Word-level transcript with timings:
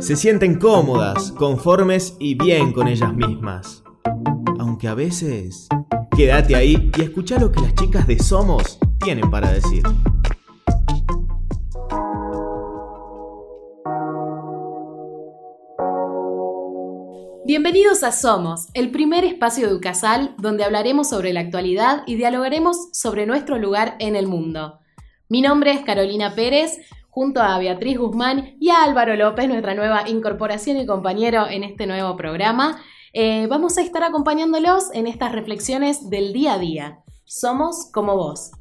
Se 0.00 0.14
sienten 0.14 0.60
cómodas, 0.60 1.32
conformes 1.32 2.16
y 2.20 2.36
bien 2.36 2.72
con 2.72 2.86
ellas 2.86 3.12
mismas. 3.14 3.82
Aunque 4.60 4.86
a 4.86 4.94
veces... 4.94 5.66
Quédate 6.16 6.54
ahí 6.54 6.90
y 6.96 7.02
escucha 7.02 7.38
lo 7.38 7.50
que 7.50 7.60
las 7.60 7.74
chicas 7.74 8.06
de 8.06 8.18
Somos 8.18 8.78
tienen 9.00 9.28
para 9.30 9.52
decir. 9.52 9.82
Bienvenidos 17.44 18.04
a 18.04 18.12
Somos, 18.12 18.68
el 18.74 18.90
primer 18.90 19.24
espacio 19.24 19.68
de 19.68 19.74
Ucasal 19.74 20.34
donde 20.38 20.64
hablaremos 20.64 21.08
sobre 21.08 21.32
la 21.32 21.40
actualidad 21.40 22.02
y 22.06 22.14
dialogaremos 22.16 22.88
sobre 22.92 23.26
nuestro 23.26 23.58
lugar 23.58 23.96
en 23.98 24.14
el 24.14 24.28
mundo. 24.28 24.78
Mi 25.28 25.42
nombre 25.42 25.72
es 25.72 25.80
Carolina 25.80 26.34
Pérez, 26.34 26.78
junto 27.18 27.42
a 27.42 27.58
Beatriz 27.58 27.98
Guzmán 27.98 28.54
y 28.60 28.70
a 28.70 28.84
Álvaro 28.84 29.16
López, 29.16 29.48
nuestra 29.48 29.74
nueva 29.74 30.08
incorporación 30.08 30.76
y 30.76 30.86
compañero 30.86 31.48
en 31.48 31.64
este 31.64 31.84
nuevo 31.84 32.16
programa. 32.16 32.80
Eh, 33.12 33.48
vamos 33.48 33.76
a 33.76 33.82
estar 33.82 34.04
acompañándolos 34.04 34.90
en 34.92 35.08
estas 35.08 35.32
reflexiones 35.32 36.10
del 36.10 36.32
día 36.32 36.52
a 36.52 36.58
día. 36.60 37.00
Somos 37.24 37.90
como 37.92 38.14
vos. 38.14 38.52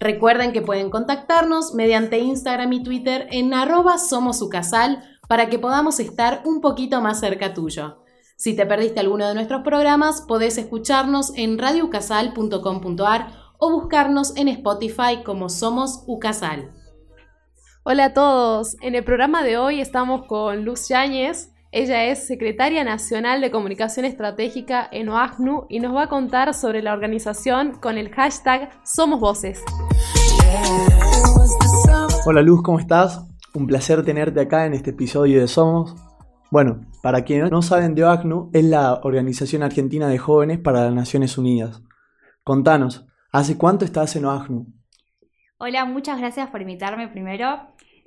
Recuerden 0.00 0.52
que 0.52 0.62
pueden 0.62 0.88
contactarnos 0.88 1.74
mediante 1.74 2.18
Instagram 2.18 2.72
y 2.72 2.82
Twitter 2.82 3.28
en 3.30 3.52
arroba 3.52 3.98
somosucasal 3.98 5.04
para 5.28 5.50
que 5.50 5.58
podamos 5.58 6.00
estar 6.00 6.40
un 6.46 6.62
poquito 6.62 7.02
más 7.02 7.20
cerca 7.20 7.52
tuyo. 7.52 7.98
Si 8.36 8.56
te 8.56 8.64
perdiste 8.64 9.00
alguno 9.00 9.28
de 9.28 9.34
nuestros 9.34 9.60
programas, 9.60 10.22
podés 10.22 10.56
escucharnos 10.56 11.34
en 11.36 11.58
radiocasal.com.ar 11.58 13.32
o 13.58 13.70
buscarnos 13.70 14.34
en 14.34 14.48
Spotify 14.48 15.22
como 15.22 15.50
Somos 15.50 16.04
Ucasal. 16.06 16.72
Hola 17.90 18.04
a 18.04 18.12
todos, 18.12 18.76
en 18.82 18.94
el 18.94 19.02
programa 19.02 19.42
de 19.42 19.56
hoy 19.56 19.80
estamos 19.80 20.26
con 20.26 20.62
Luz 20.62 20.88
Yáñez. 20.90 21.54
Ella 21.72 22.04
es 22.04 22.26
secretaria 22.26 22.84
nacional 22.84 23.40
de 23.40 23.50
comunicación 23.50 24.04
estratégica 24.04 24.86
en 24.92 25.08
OACNU 25.08 25.64
y 25.70 25.80
nos 25.80 25.96
va 25.96 26.02
a 26.02 26.08
contar 26.08 26.52
sobre 26.52 26.82
la 26.82 26.92
organización 26.92 27.78
con 27.80 27.96
el 27.96 28.10
hashtag 28.10 28.68
Somos 28.84 29.20
Voces. 29.20 29.64
Hola 32.26 32.42
Luz, 32.42 32.62
¿cómo 32.62 32.78
estás? 32.78 33.26
Un 33.54 33.66
placer 33.66 34.04
tenerte 34.04 34.38
acá 34.38 34.66
en 34.66 34.74
este 34.74 34.90
episodio 34.90 35.40
de 35.40 35.48
Somos. 35.48 35.96
Bueno, 36.50 36.82
para 37.02 37.24
quienes 37.24 37.50
no 37.50 37.62
saben 37.62 37.94
de 37.94 38.04
OACNU, 38.04 38.50
es 38.52 38.64
la 38.64 39.00
Organización 39.02 39.62
Argentina 39.62 40.08
de 40.08 40.18
Jóvenes 40.18 40.58
para 40.58 40.84
las 40.84 40.92
Naciones 40.92 41.38
Unidas. 41.38 41.80
Contanos, 42.44 43.06
¿hace 43.32 43.56
cuánto 43.56 43.86
estás 43.86 44.14
en 44.14 44.26
OACNU? 44.26 44.66
Hola, 45.60 45.84
muchas 45.86 46.18
gracias 46.18 46.50
por 46.50 46.60
invitarme 46.60 47.08
primero. 47.08 47.58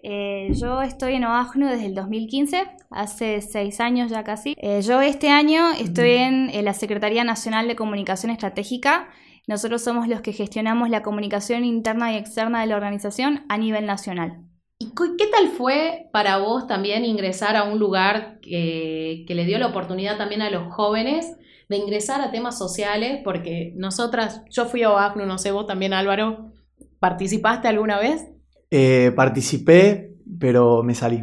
Eh, 0.03 0.49
yo 0.53 0.81
estoy 0.81 1.15
en 1.15 1.25
OAGNU 1.25 1.67
desde 1.67 1.85
el 1.85 1.93
2015, 1.93 2.63
hace 2.89 3.41
seis 3.41 3.79
años 3.79 4.09
ya 4.09 4.23
casi. 4.23 4.55
Eh, 4.57 4.81
yo 4.81 5.01
este 5.01 5.29
año 5.29 5.71
estoy 5.73 6.11
en, 6.11 6.65
la 6.65 6.73
Secretaría 6.73 7.23
Nacional 7.23 7.67
de 7.67 7.75
Comunicación 7.75 8.31
Estratégica. 8.31 9.09
Nosotros 9.47 9.83
somos 9.83 10.07
los 10.07 10.21
que 10.21 10.33
gestionamos 10.33 10.89
la 10.89 11.03
comunicación 11.03 11.65
interna 11.65 12.13
y 12.13 12.17
externa 12.17 12.61
de 12.61 12.67
la 12.67 12.75
organización 12.75 13.45
a 13.49 13.57
nivel 13.57 13.85
nacional. 13.85 14.43
¿Y 14.79 14.93
qué 14.95 15.27
tal 15.27 15.49
fue 15.49 16.09
para 16.11 16.37
vos 16.37 16.65
también 16.65 17.05
ingresar 17.05 17.55
a 17.55 17.63
un 17.63 17.77
lugar 17.77 18.39
que, 18.41 19.23
que 19.27 19.35
le 19.35 19.45
dio 19.45 19.59
la 19.59 19.67
oportunidad 19.67 20.17
también 20.17 20.41
a 20.41 20.49
los 20.49 20.73
jóvenes 20.73 21.37
de 21.69 21.77
ingresar 21.77 22.21
a 22.21 22.31
temas 22.31 22.57
sociales? 22.57 23.21
Porque 23.23 23.73
nosotras, 23.75 24.43
yo 24.49 24.65
fui 24.65 24.81
a 24.81 24.91
OAGNU, 24.91 25.27
no 25.27 25.37
sé, 25.37 25.51
vos 25.51 25.67
también 25.67 25.93
Álvaro, 25.93 26.51
¿participaste 26.99 27.67
alguna 27.67 27.99
vez? 27.99 28.31
Eh, 28.73 29.11
participé, 29.15 30.15
pero 30.39 30.81
me 30.81 30.95
salí. 30.95 31.21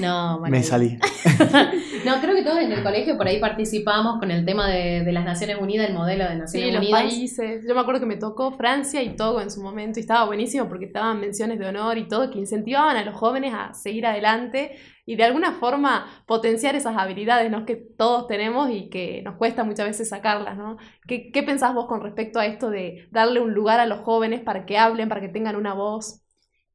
No, 0.00 0.38
me 0.38 0.62
salí. 0.62 0.98
no, 2.06 2.20
creo 2.20 2.36
que 2.36 2.44
todos 2.44 2.60
en 2.60 2.70
el 2.70 2.84
colegio 2.84 3.16
por 3.16 3.26
ahí 3.26 3.40
participamos 3.40 4.20
con 4.20 4.30
el 4.30 4.44
tema 4.44 4.68
de, 4.68 5.10
las 5.10 5.24
Naciones 5.24 5.56
Unidas, 5.60 5.88
el 5.88 5.96
modelo 5.96 6.28
de 6.28 6.36
Naciones 6.36 6.70
sí, 6.70 6.76
Unidas. 6.76 6.82
los 6.82 6.90
países. 6.92 7.64
Yo 7.66 7.74
me 7.74 7.80
acuerdo 7.80 7.98
que 7.98 8.06
me 8.06 8.16
tocó 8.16 8.52
Francia 8.52 9.02
y 9.02 9.16
Togo 9.16 9.40
en 9.40 9.50
su 9.50 9.60
momento 9.60 9.98
y 9.98 10.02
estaba 10.02 10.26
buenísimo 10.26 10.68
porque 10.68 10.84
estaban 10.84 11.18
menciones 11.18 11.58
de 11.58 11.66
honor 11.66 11.98
y 11.98 12.06
todo 12.06 12.30
que 12.30 12.38
incentivaban 12.38 12.96
a 12.96 13.04
los 13.04 13.16
jóvenes 13.16 13.52
a 13.52 13.74
seguir 13.74 14.06
adelante 14.06 14.76
y 15.04 15.16
de 15.16 15.24
alguna 15.24 15.54
forma 15.54 16.06
potenciar 16.24 16.76
esas 16.76 16.96
habilidades 16.96 17.50
¿no? 17.50 17.66
que 17.66 17.74
todos 17.74 18.28
tenemos 18.28 18.70
y 18.70 18.88
que 18.90 19.22
nos 19.22 19.34
cuesta 19.34 19.64
muchas 19.64 19.88
veces 19.88 20.08
sacarlas. 20.08 20.56
¿no? 20.56 20.76
¿Qué, 21.08 21.32
¿Qué 21.32 21.42
pensás 21.42 21.74
vos 21.74 21.86
con 21.86 22.00
respecto 22.00 22.38
a 22.38 22.46
esto 22.46 22.70
de 22.70 23.08
darle 23.10 23.40
un 23.40 23.54
lugar 23.54 23.80
a 23.80 23.86
los 23.86 23.98
jóvenes 23.98 24.40
para 24.40 24.66
que 24.66 24.78
hablen, 24.78 25.08
para 25.08 25.20
que 25.20 25.28
tengan 25.28 25.56
una 25.56 25.74
voz? 25.74 26.22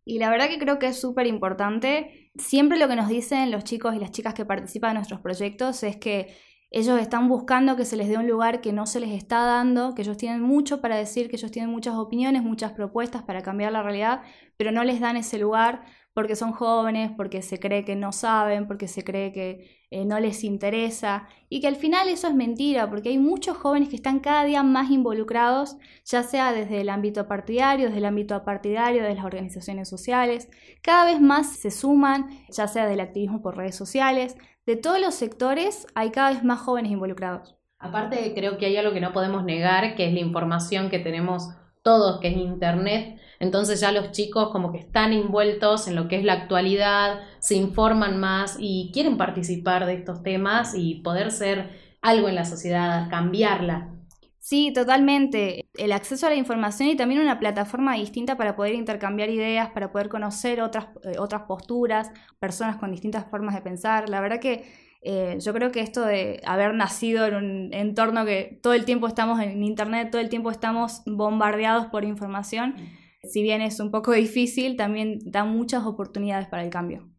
Y 0.05 0.19
la 0.19 0.29
verdad 0.29 0.47
que 0.49 0.59
creo 0.59 0.79
que 0.79 0.87
es 0.87 0.99
súper 1.01 1.27
importante. 1.27 2.31
Siempre 2.37 2.77
lo 2.77 2.87
que 2.87 2.95
nos 2.95 3.09
dicen 3.09 3.51
los 3.51 3.63
chicos 3.63 3.95
y 3.95 3.99
las 3.99 4.11
chicas 4.11 4.35
que 4.35 4.45
participan 4.45 4.91
en 4.91 4.97
nuestros 4.97 5.19
proyectos 5.21 5.83
es 5.83 5.97
que 5.97 6.35
ellos 6.71 6.99
están 6.99 7.29
buscando 7.29 7.75
que 7.75 7.85
se 7.85 7.95
les 7.95 8.09
dé 8.09 8.17
un 8.17 8.27
lugar 8.27 8.61
que 8.61 8.73
no 8.73 8.85
se 8.85 8.99
les 8.99 9.11
está 9.11 9.43
dando, 9.45 9.95
que 9.95 10.01
ellos 10.01 10.17
tienen 10.17 10.41
mucho 10.41 10.81
para 10.81 10.97
decir, 10.97 11.29
que 11.29 11.37
ellos 11.37 11.51
tienen 11.51 11.71
muchas 11.71 11.95
opiniones, 11.95 12.43
muchas 12.43 12.73
propuestas 12.73 13.23
para 13.23 13.41
cambiar 13.41 13.71
la 13.71 13.83
realidad, 13.83 14.23
pero 14.57 14.71
no 14.71 14.83
les 14.83 14.99
dan 14.99 15.17
ese 15.17 15.37
lugar 15.37 15.83
porque 16.15 16.37
son 16.37 16.53
jóvenes, 16.53 17.11
porque 17.17 17.41
se 17.41 17.59
cree 17.59 17.83
que 17.83 17.97
no 17.97 18.13
saben, 18.13 18.67
porque 18.67 18.87
se 18.87 19.03
cree 19.03 19.33
que 19.33 19.85
eh, 19.91 20.05
no 20.05 20.17
les 20.21 20.45
interesa 20.45 21.27
y 21.49 21.59
que 21.59 21.67
al 21.67 21.75
final 21.75 22.07
eso 22.07 22.29
es 22.29 22.33
mentira, 22.33 22.89
porque 22.89 23.09
hay 23.09 23.17
muchos 23.17 23.57
jóvenes 23.57 23.89
que 23.89 23.97
están 23.97 24.21
cada 24.21 24.45
día 24.45 24.63
más 24.63 24.91
involucrados, 24.91 25.75
ya 26.05 26.23
sea 26.23 26.53
desde 26.53 26.79
el 26.79 26.89
ámbito 26.89 27.27
partidario, 27.27 27.87
desde 27.87 27.97
el 27.97 28.05
ámbito 28.05 28.33
apartidario, 28.33 29.03
de 29.03 29.13
las 29.13 29.25
organizaciones 29.25 29.89
sociales, 29.89 30.47
cada 30.81 31.03
vez 31.03 31.19
más 31.19 31.57
se 31.57 31.69
suman, 31.69 32.29
ya 32.49 32.69
sea 32.69 32.87
del 32.87 33.01
activismo 33.01 33.41
por 33.41 33.57
redes 33.57 33.75
sociales, 33.75 34.37
de 34.65 34.75
todos 34.75 34.99
los 34.99 35.15
sectores 35.15 35.87
hay 35.95 36.11
cada 36.11 36.31
vez 36.31 36.43
más 36.43 36.59
jóvenes 36.59 36.91
involucrados. 36.91 37.55
Aparte 37.77 38.33
creo 38.33 38.57
que 38.57 38.65
hay 38.65 38.77
algo 38.77 38.93
que 38.93 39.01
no 39.01 39.13
podemos 39.13 39.43
negar, 39.43 39.95
que 39.95 40.07
es 40.07 40.13
la 40.13 40.19
información 40.19 40.89
que 40.89 40.99
tenemos 40.99 41.49
todos, 41.83 42.19
que 42.19 42.29
es 42.29 42.37
Internet 42.37 43.19
entonces 43.39 43.79
ya 43.79 43.91
los 43.91 44.11
chicos 44.11 44.49
como 44.51 44.71
que 44.71 44.79
están 44.79 45.13
envueltos 45.13 45.87
en 45.87 45.95
lo 45.95 46.07
que 46.07 46.17
es 46.17 46.23
la 46.23 46.33
actualidad, 46.33 47.21
se 47.39 47.55
informan 47.55 48.19
más 48.19 48.57
y 48.59 48.91
quieren 48.93 49.17
participar 49.17 49.85
de 49.85 49.95
estos 49.95 50.23
temas 50.23 50.73
y 50.75 50.95
poder 50.95 51.31
ser 51.31 51.69
algo 52.01 52.29
en 52.29 52.35
la 52.35 52.45
sociedad, 52.45 53.09
cambiarla. 53.09 53.91
Sí, 54.47 54.71
totalmente. 54.73 55.67
El 55.73 55.91
acceso 55.91 56.27
a 56.27 56.29
la 56.29 56.35
información 56.35 56.87
y 56.89 56.95
también 56.95 57.19
una 57.19 57.39
plataforma 57.39 57.95
distinta 57.95 58.37
para 58.37 58.55
poder 58.55 58.75
intercambiar 58.75 59.31
ideas, 59.31 59.71
para 59.71 59.91
poder 59.91 60.07
conocer 60.07 60.61
otras, 60.61 60.85
eh, 61.03 61.17
otras 61.17 61.43
posturas, 61.47 62.11
personas 62.37 62.77
con 62.77 62.91
distintas 62.91 63.25
formas 63.27 63.55
de 63.55 63.61
pensar. 63.61 64.07
La 64.07 64.21
verdad 64.21 64.39
que 64.39 64.63
eh, 65.01 65.39
yo 65.39 65.51
creo 65.51 65.71
que 65.71 65.79
esto 65.79 66.05
de 66.05 66.41
haber 66.45 66.75
nacido 66.75 67.25
en 67.25 67.33
un 67.35 67.73
entorno 67.73 68.23
que 68.23 68.59
todo 68.61 68.73
el 68.73 68.85
tiempo 68.85 69.07
estamos 69.07 69.39
en 69.39 69.63
Internet, 69.63 70.11
todo 70.11 70.21
el 70.21 70.29
tiempo 70.29 70.51
estamos 70.51 71.01
bombardeados 71.07 71.87
por 71.87 72.03
información, 72.03 72.75
si 73.23 73.41
bien 73.41 73.63
es 73.63 73.79
un 73.79 73.89
poco 73.89 74.11
difícil, 74.11 74.77
también 74.77 75.17
da 75.25 75.43
muchas 75.43 75.85
oportunidades 75.85 76.47
para 76.47 76.63
el 76.63 76.69
cambio. 76.69 77.14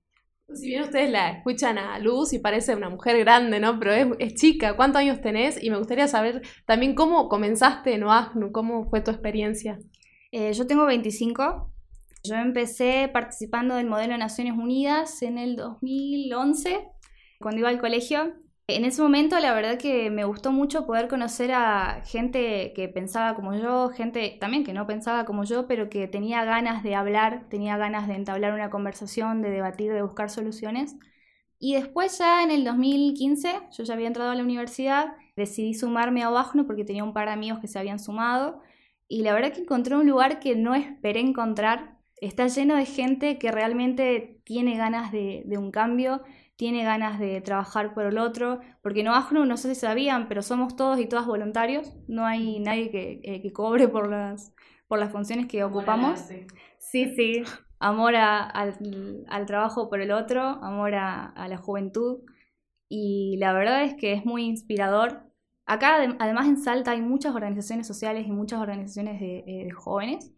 Si 0.55 0.69
bien 0.69 0.83
ustedes 0.83 1.11
la 1.11 1.31
escuchan 1.31 1.77
a 1.77 1.99
Luz 1.99 2.33
y 2.33 2.39
parece 2.39 2.77
una 2.77 2.89
mujer 2.89 3.19
grande, 3.19 3.59
¿no? 3.59 3.79
Pero 3.81 4.15
es, 4.19 4.35
chica. 4.35 4.77
¿Cuántos 4.77 5.01
años 5.01 5.21
tenés? 5.21 5.63
Y 5.63 5.71
me 5.71 5.79
gustaría 5.79 6.07
saber 6.07 6.43
también 6.67 6.95
cómo 6.95 7.29
comenzaste 7.29 7.95
en 7.95 8.05
OASNU, 8.05 8.53
cómo 8.53 8.89
fue 8.89 9.01
tu 9.01 9.11
experiencia. 9.11 9.79
Eh, 10.31 10.53
yo 10.53 10.67
tengo 10.67 10.87
25. 10.87 11.73
Yo 12.23 12.35
empecé 12.37 13.11
participando 13.13 13.75
del 13.75 13.87
modelo 13.87 14.13
de 14.13 14.19
Naciones 14.19 14.55
Unidas 14.57 15.23
en 15.23 15.39
el 15.39 15.57
2011, 15.57 16.89
cuando 17.41 17.61
iba 17.61 17.69
al 17.69 17.81
colegio. 17.81 18.35
En 18.69 18.85
ese 18.85 19.01
momento 19.01 19.39
la 19.39 19.55
verdad 19.55 19.79
que 19.79 20.11
me 20.11 20.25
gustó 20.25 20.51
mucho 20.51 20.87
poder 20.87 21.07
conocer 21.07 21.53
a 21.53 22.03
gente 22.05 22.73
que 22.75 22.89
pensaba 22.89 23.37
como 23.37 23.55
yo, 23.55 23.91
gente 23.91 24.37
también 24.41 24.65
que 24.65 24.73
no 24.73 24.89
pensaba 24.89 25.25
como 25.25 25.45
yo, 25.45 25.69
pero 25.69 25.89
que 25.89 26.09
tenía 26.09 26.45
ganas 26.45 26.83
de 26.83 26.97
hablar, 26.97 27.49
tenía 27.49 27.77
ganas 27.77 28.09
de 28.09 28.15
entablar 28.15 28.55
una 28.55 28.69
conversación, 28.69 29.41
de 29.41 29.51
debatir, 29.51 29.93
de 29.93 30.03
buscar 30.03 30.31
soluciones. 30.31 30.97
Y 31.61 31.75
después 31.75 32.19
ya 32.19 32.43
en 32.43 32.51
el 32.51 32.65
2015, 32.65 33.55
yo 33.73 33.85
ya 33.85 33.95
había 33.95 34.09
entrado 34.09 34.31
a 34.33 34.35
la 34.35 34.43
universidad, 34.43 35.15
decidí 35.37 35.75
sumarme 35.75 36.25
a 36.25 36.31
Bajno 36.31 36.67
porque 36.67 36.85
tenía 36.85 37.05
un 37.05 37.13
par 37.15 37.29
de 37.29 37.35
amigos 37.35 37.61
que 37.61 37.69
se 37.69 37.79
habían 37.79 38.01
sumado 38.01 38.61
y 39.09 39.23
la 39.23 39.33
verdad 39.35 39.53
que 39.53 39.61
encontré 39.63 39.97
un 39.97 40.09
lugar 40.09 40.41
que 40.41 40.57
no 40.57 40.75
esperé 40.75 41.21
encontrar. 41.21 41.99
Está 42.21 42.49
lleno 42.49 42.77
de 42.77 42.87
gente 42.87 43.39
que 43.39 43.53
realmente 43.53 44.41
tiene 44.45 44.77
ganas 44.77 45.13
de, 45.13 45.43
de 45.47 45.59
un 45.59 45.71
cambio, 45.71 46.23
tiene 46.57 46.85
ganas 46.85 47.19
de 47.19 47.41
trabajar 47.43 47.93
por 47.95 48.07
el 48.07 48.19
otro, 48.19 48.61
porque 48.83 49.03
no 49.03 49.15
AJNU, 49.15 49.45
no 49.45 49.57
sé 49.57 49.75
si 49.75 49.81
sabían, 49.81 50.27
pero 50.27 50.43
somos 50.43 50.75
todos 50.75 50.99
y 50.99 51.07
todas 51.07 51.27
voluntarios, 51.27 51.93
no 52.09 52.25
hay 52.25 52.59
nadie 52.61 52.91
que, 52.91 53.21
eh, 53.23 53.53
cobre 53.53 53.89
por 53.89 54.11
las, 54.11 54.55
por 54.89 54.99
las 54.99 55.13
funciones 55.13 55.47
que 55.47 55.63
ocupamos. 55.65 56.21
Sí, 56.79 57.15
sí, 57.15 57.43
amor 57.79 58.15
al, 58.17 59.47
trabajo 59.47 59.91
por 59.91 60.01
el 60.01 60.11
otro, 60.11 60.43
amor 60.43 60.95
a, 60.95 61.47
la 61.49 61.59
juventud, 61.59 62.21
y 62.89 63.37
la 63.39 63.53
verdad 63.53 63.85
es 63.85 63.95
que 63.95 64.15
es 64.15 64.25
muy 64.25 64.45
inspirador. 64.45 65.25
Acá, 65.67 65.97
además 66.19 66.47
en 66.47 66.57
Salta, 66.57 66.93
hay 66.93 67.03
muchas 67.03 67.35
organizaciones 67.35 67.87
sociales 67.87 68.27
y 68.27 68.33
muchas 68.33 68.61
organizaciones 68.61 69.21
de, 69.21 69.39
eh, 69.41 69.65
de 69.65 69.71
jóvenes, 69.73 70.33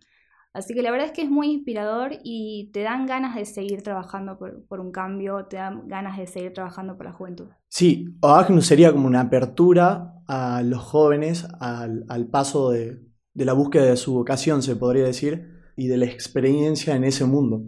Así 0.53 0.75
que 0.75 0.83
la 0.83 0.91
verdad 0.91 1.07
es 1.07 1.13
que 1.13 1.23
es 1.23 1.31
muy 1.31 1.53
inspirador 1.53 2.13
y 2.25 2.71
te 2.73 2.83
dan 2.83 3.07
ganas 3.07 3.37
de 3.37 3.45
seguir 3.45 3.83
trabajando 3.83 4.39
por, 4.39 4.81
un 4.81 4.91
cambio, 4.91 5.47
te 5.47 5.57
dan 5.57 5.87
ganas 5.89 6.19
de 6.19 6.27
seguir 6.27 6.53
trabajando 6.53 6.97
por 6.97 7.07
la 7.07 7.13
juventud. 7.13 7.47
Sí, 7.69 8.07
OACNU 8.23 8.63
sería 8.63 8.93
como 8.93 9.07
una 9.07 9.21
apertura 9.21 10.15
a 10.27 10.63
los 10.63 10.83
jóvenes 10.83 11.47
al, 11.61 12.29
paso 12.31 12.71
de, 12.71 13.01
de 13.35 13.45
la 13.45 13.53
búsqueda 13.53 13.85
de 13.85 13.97
su 13.97 14.15
vocación, 14.15 14.63
se 14.63 14.75
podría 14.77 15.05
decir, 15.05 15.73
y 15.77 15.87
de 15.87 15.97
la 15.97 16.07
experiencia 16.07 16.97
en 16.97 17.05
ese 17.05 17.25
mundo. 17.25 17.63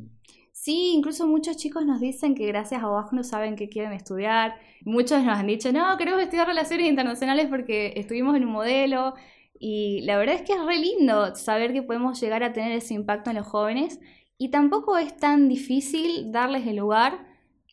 Sí, 0.52 0.92
incluso 0.94 1.26
muchos 1.26 1.56
chicos 1.56 1.86
nos 1.86 2.00
dicen 2.00 2.34
que 2.34 2.46
gracias 2.46 2.82
a 2.82 2.90
OACNU 2.90 3.24
saben 3.24 3.56
que 3.56 3.70
quieren 3.70 3.92
estudiar. 3.92 4.56
Muchos 4.84 5.24
nos 5.24 5.38
han 5.38 5.46
dicho, 5.46 5.72
no, 5.72 5.96
queremos 5.96 6.20
estudiar 6.20 6.46
relaciones 6.46 6.86
internacionales 6.86 7.46
porque 7.48 7.94
estuvimos 7.96 8.36
en 8.36 8.44
un 8.44 8.52
modelo 8.52 9.14
y 9.62 10.00
la 10.00 10.16
verdad 10.16 10.36
es 10.36 10.42
que 10.42 10.54
es 10.54 10.64
re 10.64 10.78
lindo 10.78 11.36
saber 11.36 11.74
que 11.74 11.82
podemos 11.82 12.18
llegar 12.18 12.42
a 12.42 12.54
tener 12.54 12.72
ese 12.72 12.94
impacto 12.94 13.28
en 13.28 13.36
los 13.36 13.46
jóvenes 13.46 14.00
y 14.38 14.48
tampoco 14.48 14.96
es 14.96 15.14
tan 15.18 15.50
difícil 15.50 16.32
darles 16.32 16.66
el 16.66 16.76
lugar 16.76 17.26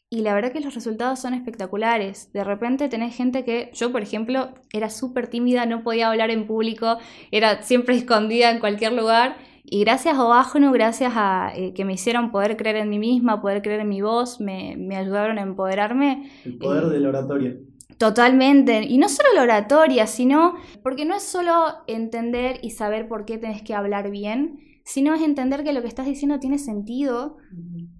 y 0.10 0.20
la 0.20 0.34
verdad 0.34 0.52
que 0.52 0.60
los 0.60 0.76
resultados 0.76 1.20
son 1.20 1.34
espectaculares. 1.34 2.32
De 2.34 2.44
repente 2.44 2.90
tenés 2.90 3.16
gente 3.16 3.46
que, 3.46 3.72
yo 3.74 3.94
por 3.94 4.02
ejemplo, 4.02 4.54
era 4.74 4.90
súper 4.90 5.28
tímida, 5.28 5.66
no 5.66 5.82
podía 5.82 6.10
hablar 6.10 6.30
en 6.30 6.46
público, 6.46 6.98
era 7.32 7.64
siempre 7.64 7.96
escondida 7.98 8.52
en 8.52 8.60
cualquier 8.60 8.92
lugar. 8.92 9.38
Y 9.64 9.82
gracias 9.82 10.16
a 10.16 10.26
Oágeno, 10.26 10.74
gracias 10.74 11.14
a 11.16 11.54
eh, 11.56 11.74
que 11.74 11.86
me 11.86 11.94
hicieron 11.94 12.32
poder 12.32 12.58
creer 12.58 12.78
en 12.78 12.90
mí 12.90 13.00
misma, 13.00 13.42
poder 13.42 13.62
creer 13.62 13.82
en 13.82 13.90
mi 13.90 14.02
voz, 14.02 14.42
me, 14.42 14.76
me 14.78 14.98
ayudaron 14.98 15.40
a 15.40 15.42
empoderarme. 15.42 16.32
El 16.44 16.58
poder 16.58 16.88
de 16.88 17.00
la 17.00 17.10
oratoria. 17.10 17.58
Totalmente. 17.98 18.84
Y 18.84 18.98
no 18.98 19.10
solo 19.10 19.30
la 19.34 19.44
oratoria, 19.44 20.06
sino 20.08 20.56
porque 20.84 21.06
no 21.06 21.16
es 21.16 21.24
solo 21.24 21.84
entender 21.88 22.60
y 22.62 22.72
saber 22.72 23.08
por 23.08 23.26
qué 23.26 23.38
tenés 23.38 23.64
que 23.64 23.74
hablar 23.74 24.12
bien, 24.12 24.60
sino 24.86 25.14
es 25.14 25.22
entender 25.22 25.64
que 25.64 25.74
lo 25.74 25.82
que 25.82 25.88
estás 25.88 26.06
diciendo 26.06 26.40
tiene 26.40 26.60
sentido 26.60 27.38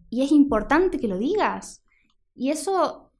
y 0.10 0.24
es 0.24 0.32
importante 0.32 1.00
que 1.00 1.08
lo 1.08 1.18
digas. 1.18 1.84
Y 2.36 2.52
eso, 2.52 3.12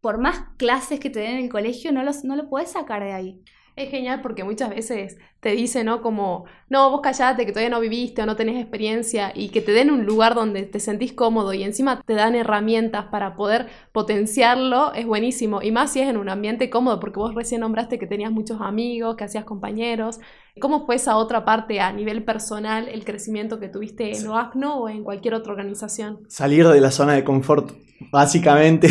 por 0.00 0.18
más 0.18 0.46
clases 0.56 0.98
que 0.98 1.10
te 1.10 1.20
den 1.20 1.32
en 1.32 1.44
el 1.44 1.50
colegio, 1.50 1.92
no, 1.92 2.02
los, 2.02 2.24
no 2.24 2.36
lo 2.36 2.48
puedes 2.48 2.72
sacar 2.72 3.04
de 3.04 3.12
ahí. 3.12 3.42
Es 3.78 3.90
genial 3.90 4.22
porque 4.22 4.42
muchas 4.42 4.70
veces 4.70 5.18
te 5.38 5.50
dicen, 5.50 5.86
¿no? 5.86 6.02
Como, 6.02 6.46
no, 6.68 6.90
vos 6.90 7.00
callate, 7.00 7.46
que 7.46 7.52
todavía 7.52 7.70
no 7.70 7.78
viviste 7.78 8.20
o 8.20 8.26
no 8.26 8.34
tenés 8.34 8.60
experiencia 8.60 9.30
y 9.32 9.50
que 9.50 9.60
te 9.60 9.70
den 9.70 9.92
un 9.92 10.04
lugar 10.04 10.34
donde 10.34 10.64
te 10.64 10.80
sentís 10.80 11.12
cómodo 11.12 11.54
y 11.54 11.62
encima 11.62 12.02
te 12.04 12.14
dan 12.14 12.34
herramientas 12.34 13.04
para 13.04 13.36
poder 13.36 13.68
potenciarlo, 13.92 14.92
es 14.94 15.06
buenísimo. 15.06 15.62
Y 15.62 15.70
más 15.70 15.92
si 15.92 16.00
es 16.00 16.08
en 16.08 16.16
un 16.16 16.28
ambiente 16.28 16.70
cómodo, 16.70 16.98
porque 16.98 17.20
vos 17.20 17.36
recién 17.36 17.60
nombraste 17.60 18.00
que 18.00 18.08
tenías 18.08 18.32
muchos 18.32 18.60
amigos, 18.60 19.14
que 19.14 19.22
hacías 19.22 19.44
compañeros. 19.44 20.18
¿Cómo 20.60 20.84
fue 20.84 20.96
esa 20.96 21.16
otra 21.16 21.44
parte 21.44 21.78
a 21.78 21.92
nivel 21.92 22.24
personal, 22.24 22.88
el 22.88 23.04
crecimiento 23.04 23.60
que 23.60 23.68
tuviste 23.68 24.16
en 24.18 24.26
OACNO 24.26 24.80
o 24.80 24.88
en 24.88 25.04
cualquier 25.04 25.34
otra 25.34 25.52
organización? 25.52 26.18
Salir 26.26 26.66
de 26.66 26.80
la 26.80 26.90
zona 26.90 27.12
de 27.12 27.22
confort, 27.22 27.70
básicamente. 28.10 28.88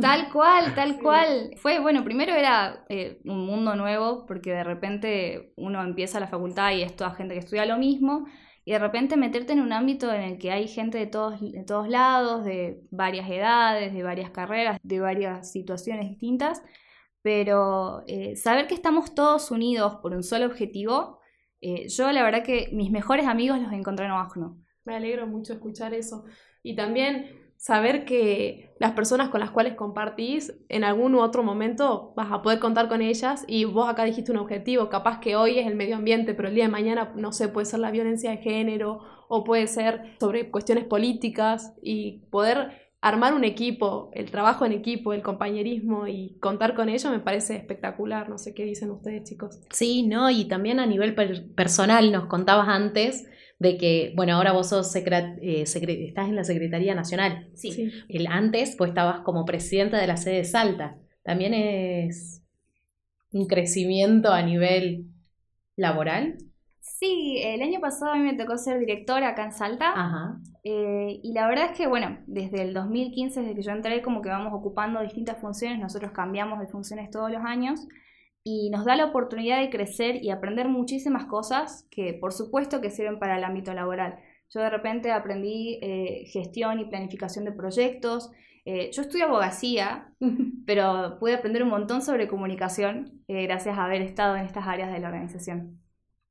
Tal 0.00 0.28
cual, 0.32 0.74
tal 0.74 1.00
cual. 1.00 1.50
Fue, 1.56 1.78
bueno, 1.78 2.04
primero 2.04 2.34
era 2.34 2.84
eh, 2.88 3.20
un 3.24 3.46
mundo 3.46 3.74
nuevo, 3.76 4.26
porque 4.26 4.50
de 4.50 4.64
repente 4.64 5.52
uno 5.56 5.82
empieza 5.82 6.20
la 6.20 6.28
facultad 6.28 6.72
y 6.72 6.82
es 6.82 6.94
toda 6.96 7.12
gente 7.12 7.34
que 7.34 7.40
estudia 7.40 7.66
lo 7.66 7.78
mismo, 7.78 8.26
y 8.64 8.72
de 8.72 8.78
repente 8.78 9.16
meterte 9.16 9.54
en 9.54 9.60
un 9.60 9.72
ámbito 9.72 10.12
en 10.12 10.20
el 10.20 10.38
que 10.38 10.50
hay 10.50 10.68
gente 10.68 10.98
de 10.98 11.06
todos, 11.06 11.40
de 11.40 11.64
todos 11.64 11.88
lados, 11.88 12.44
de 12.44 12.82
varias 12.90 13.28
edades, 13.30 13.94
de 13.94 14.02
varias 14.02 14.30
carreras, 14.30 14.78
de 14.82 15.00
varias 15.00 15.50
situaciones 15.50 16.08
distintas, 16.08 16.62
pero 17.22 18.04
eh, 18.06 18.36
saber 18.36 18.66
que 18.66 18.74
estamos 18.74 19.14
todos 19.14 19.50
unidos 19.50 19.96
por 20.02 20.12
un 20.14 20.22
solo 20.22 20.46
objetivo, 20.46 21.18
eh, 21.60 21.88
yo 21.88 22.12
la 22.12 22.22
verdad 22.22 22.44
que 22.44 22.68
mis 22.72 22.90
mejores 22.90 23.26
amigos 23.26 23.58
los 23.60 23.72
encontré 23.72 24.06
en 24.06 24.12
Oaxaca. 24.12 24.52
Me 24.84 24.94
alegro 24.96 25.26
mucho 25.26 25.54
escuchar 25.54 25.94
eso. 25.94 26.24
Y 26.62 26.76
también 26.76 27.47
saber 27.58 28.04
que 28.04 28.72
las 28.78 28.92
personas 28.92 29.28
con 29.28 29.40
las 29.40 29.50
cuales 29.50 29.74
compartís 29.74 30.54
en 30.68 30.84
algún 30.84 31.16
u 31.16 31.20
otro 31.20 31.42
momento 31.42 32.12
vas 32.16 32.30
a 32.30 32.40
poder 32.40 32.60
contar 32.60 32.88
con 32.88 33.02
ellas 33.02 33.44
y 33.48 33.64
vos 33.64 33.88
acá 33.88 34.04
dijiste 34.04 34.30
un 34.30 34.38
objetivo, 34.38 34.88
capaz 34.88 35.18
que 35.18 35.34
hoy 35.34 35.58
es 35.58 35.66
el 35.66 35.74
medio 35.74 35.96
ambiente, 35.96 36.34
pero 36.34 36.48
el 36.48 36.54
día 36.54 36.64
de 36.64 36.70
mañana, 36.70 37.12
no 37.16 37.32
sé, 37.32 37.48
puede 37.48 37.66
ser 37.66 37.80
la 37.80 37.90
violencia 37.90 38.30
de 38.30 38.36
género 38.38 39.00
o 39.28 39.42
puede 39.42 39.66
ser 39.66 40.16
sobre 40.20 40.50
cuestiones 40.50 40.84
políticas 40.84 41.74
y 41.82 42.22
poder 42.30 42.88
armar 43.00 43.34
un 43.34 43.42
equipo, 43.42 44.10
el 44.14 44.30
trabajo 44.30 44.64
en 44.64 44.72
equipo, 44.72 45.12
el 45.12 45.22
compañerismo 45.22 46.06
y 46.06 46.36
contar 46.40 46.74
con 46.74 46.88
ello 46.88 47.10
me 47.10 47.20
parece 47.20 47.56
espectacular, 47.56 48.28
no 48.28 48.38
sé 48.38 48.54
qué 48.54 48.64
dicen 48.64 48.90
ustedes 48.90 49.28
chicos. 49.28 49.60
Sí, 49.70 50.04
¿no? 50.04 50.30
Y 50.30 50.46
también 50.46 50.78
a 50.78 50.86
nivel 50.86 51.14
personal, 51.56 52.12
nos 52.12 52.26
contabas 52.26 52.68
antes 52.68 53.28
de 53.58 53.76
que, 53.76 54.12
bueno, 54.14 54.34
ahora 54.34 54.52
vos 54.52 54.68
sos 54.68 54.94
eh, 54.94 55.62
estás 55.62 56.28
en 56.28 56.36
la 56.36 56.44
Secretaría 56.44 56.94
Nacional. 56.94 57.50
Sí. 57.54 57.90
El, 58.08 58.26
antes, 58.28 58.76
pues 58.76 58.90
estabas 58.90 59.20
como 59.20 59.44
presidenta 59.44 59.98
de 59.98 60.06
la 60.06 60.16
sede 60.16 60.36
de 60.36 60.44
Salta. 60.44 60.96
También 61.24 61.54
es 61.54 62.42
un 63.32 63.46
crecimiento 63.46 64.32
a 64.32 64.42
nivel 64.42 65.06
laboral. 65.76 66.38
Sí, 66.80 67.40
el 67.44 67.62
año 67.62 67.80
pasado 67.80 68.12
a 68.12 68.16
mí 68.16 68.22
me 68.22 68.34
tocó 68.34 68.56
ser 68.56 68.78
directora 68.78 69.30
acá 69.30 69.44
en 69.44 69.52
Salta. 69.52 69.92
Ajá. 69.92 70.40
Eh, 70.64 71.20
y 71.22 71.32
la 71.32 71.48
verdad 71.48 71.70
es 71.72 71.76
que, 71.76 71.86
bueno, 71.86 72.18
desde 72.26 72.62
el 72.62 72.74
2015, 72.74 73.40
desde 73.40 73.54
que 73.54 73.62
yo 73.62 73.72
entré, 73.72 74.02
como 74.02 74.22
que 74.22 74.28
vamos 74.28 74.52
ocupando 74.54 75.00
distintas 75.00 75.38
funciones. 75.40 75.78
Nosotros 75.78 76.12
cambiamos 76.12 76.60
de 76.60 76.68
funciones 76.68 77.10
todos 77.10 77.30
los 77.30 77.42
años 77.44 77.86
y 78.50 78.70
nos 78.70 78.86
da 78.86 78.96
la 78.96 79.04
oportunidad 79.04 79.60
de 79.60 79.68
crecer 79.68 80.24
y 80.24 80.30
aprender 80.30 80.68
muchísimas 80.68 81.26
cosas 81.26 81.86
que 81.90 82.14
por 82.14 82.32
supuesto 82.32 82.80
que 82.80 82.90
sirven 82.90 83.18
para 83.18 83.36
el 83.36 83.44
ámbito 83.44 83.74
laboral. 83.74 84.18
Yo 84.48 84.60
de 84.60 84.70
repente 84.70 85.12
aprendí 85.12 85.78
eh, 85.82 86.24
gestión 86.32 86.80
y 86.80 86.86
planificación 86.86 87.44
de 87.44 87.52
proyectos. 87.52 88.30
Eh, 88.64 88.90
yo 88.92 89.02
estudio 89.02 89.26
abogacía, 89.26 90.14
pero 90.66 91.18
pude 91.20 91.34
aprender 91.34 91.62
un 91.62 91.68
montón 91.68 92.00
sobre 92.00 92.26
comunicación 92.26 93.22
eh, 93.28 93.42
gracias 93.42 93.76
a 93.76 93.84
haber 93.84 94.00
estado 94.00 94.36
en 94.36 94.46
estas 94.46 94.66
áreas 94.66 94.90
de 94.92 94.98
la 94.98 95.08
organización 95.08 95.78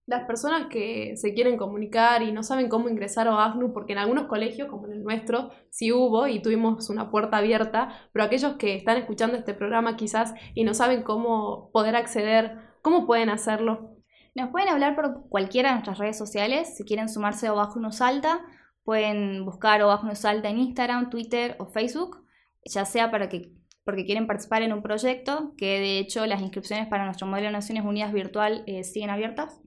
las 0.07 0.23
personas 0.23 0.67
que 0.67 1.17
se 1.17 1.33
quieren 1.33 1.57
comunicar 1.57 2.23
y 2.23 2.31
no 2.31 2.41
saben 2.41 2.69
cómo 2.69 2.87
ingresar 2.87 3.27
a 3.27 3.45
AFNU, 3.45 3.73
porque 3.73 3.91
en 3.91 3.99
algunos 3.99 4.27
colegios, 4.27 4.69
como 4.69 4.87
en 4.87 4.93
el 4.93 5.03
nuestro, 5.03 5.51
sí 5.69 5.91
hubo 5.91 6.27
y 6.27 6.41
tuvimos 6.41 6.89
una 6.89 7.11
puerta 7.11 7.37
abierta, 7.37 7.89
pero 8.13 8.23
aquellos 8.23 8.55
que 8.55 8.75
están 8.75 8.97
escuchando 8.97 9.35
este 9.35 9.53
programa 9.53 9.97
quizás 9.97 10.33
y 10.55 10.63
no 10.63 10.73
saben 10.73 11.03
cómo 11.03 11.69
poder 11.73 11.97
acceder, 11.97 12.57
¿cómo 12.81 13.05
pueden 13.05 13.29
hacerlo? 13.29 13.97
Nos 14.33 14.49
pueden 14.49 14.69
hablar 14.69 14.95
por 14.95 15.27
cualquiera 15.27 15.69
de 15.69 15.75
nuestras 15.75 15.97
redes 15.97 16.17
sociales, 16.17 16.77
si 16.77 16.85
quieren 16.85 17.09
sumarse 17.09 17.47
a 17.47 17.53
OAJNU 17.53 17.91
Salta, 17.91 18.39
pueden 18.83 19.43
buscar 19.43 19.81
OAJNU 19.81 20.15
Salta 20.15 20.47
en 20.47 20.59
Instagram, 20.59 21.09
Twitter 21.09 21.57
o 21.59 21.65
Facebook, 21.65 22.25
ya 22.63 22.85
sea 22.85 23.11
para 23.11 23.27
que 23.27 23.51
porque 23.83 24.05
quieren 24.05 24.27
participar 24.27 24.61
en 24.63 24.73
un 24.73 24.81
proyecto, 24.81 25.53
que 25.57 25.79
de 25.79 25.99
hecho 25.99 26.25
las 26.25 26.41
inscripciones 26.41 26.87
para 26.87 27.05
nuestro 27.05 27.25
modelo 27.25 27.47
de 27.47 27.53
Naciones 27.53 27.85
Unidas 27.85 28.11
virtual 28.11 28.63
eh, 28.67 28.83
siguen 28.83 29.09
abiertas 29.09 29.61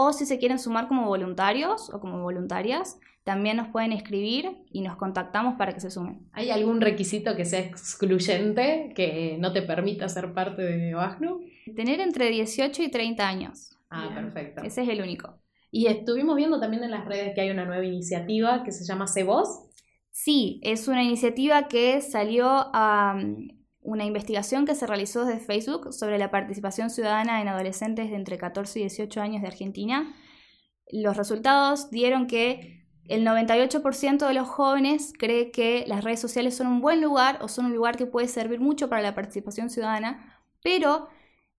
o 0.00 0.12
si 0.12 0.26
se 0.26 0.38
quieren 0.38 0.58
sumar 0.58 0.88
como 0.88 1.06
voluntarios 1.06 1.92
o 1.92 2.00
como 2.00 2.22
voluntarias, 2.22 2.98
también 3.24 3.58
nos 3.58 3.68
pueden 3.68 3.92
escribir 3.92 4.56
y 4.70 4.80
nos 4.80 4.96
contactamos 4.96 5.56
para 5.58 5.72
que 5.72 5.80
se 5.80 5.90
sumen. 5.90 6.26
¿Hay 6.32 6.50
algún 6.50 6.80
requisito 6.80 7.36
que 7.36 7.44
sea 7.44 7.60
excluyente 7.60 8.92
que 8.94 9.36
no 9.38 9.52
te 9.52 9.62
permita 9.62 10.08
ser 10.08 10.32
parte 10.32 10.62
de 10.62 10.94
OASNU? 10.94 11.40
Tener 11.76 12.00
entre 12.00 12.30
18 12.30 12.82
y 12.82 12.90
30 12.90 13.28
años. 13.28 13.76
Ah, 13.90 14.10
perfecto. 14.14 14.62
Ese 14.62 14.82
es 14.82 14.88
el 14.88 15.02
único. 15.02 15.38
Y 15.70 15.86
estuvimos 15.86 16.36
viendo 16.36 16.58
también 16.58 16.84
en 16.84 16.90
las 16.90 17.04
redes 17.04 17.34
que 17.34 17.42
hay 17.42 17.50
una 17.50 17.66
nueva 17.66 17.84
iniciativa 17.84 18.62
que 18.64 18.72
se 18.72 18.86
llama 18.86 19.06
Se 19.06 19.24
Voz. 19.24 19.68
Sí, 20.10 20.60
es 20.62 20.88
una 20.88 21.02
iniciativa 21.02 21.68
que 21.68 22.00
salió 22.00 22.46
a, 22.48 23.20
una 23.88 24.04
investigación 24.04 24.66
que 24.66 24.74
se 24.74 24.86
realizó 24.86 25.24
desde 25.24 25.40
Facebook 25.40 25.94
sobre 25.94 26.18
la 26.18 26.30
participación 26.30 26.90
ciudadana 26.90 27.40
en 27.40 27.48
adolescentes 27.48 28.10
de 28.10 28.16
entre 28.16 28.36
14 28.36 28.78
y 28.78 28.82
18 28.82 29.20
años 29.22 29.40
de 29.40 29.48
Argentina. 29.48 30.14
Los 30.92 31.16
resultados 31.16 31.90
dieron 31.90 32.26
que 32.26 32.86
el 33.06 33.26
98% 33.26 34.28
de 34.28 34.34
los 34.34 34.46
jóvenes 34.46 35.14
cree 35.18 35.50
que 35.50 35.84
las 35.86 36.04
redes 36.04 36.20
sociales 36.20 36.54
son 36.54 36.66
un 36.66 36.82
buen 36.82 37.00
lugar 37.00 37.38
o 37.40 37.48
son 37.48 37.64
un 37.66 37.74
lugar 37.74 37.96
que 37.96 38.04
puede 38.04 38.28
servir 38.28 38.60
mucho 38.60 38.90
para 38.90 39.00
la 39.00 39.14
participación 39.14 39.70
ciudadana, 39.70 40.38
pero 40.62 41.08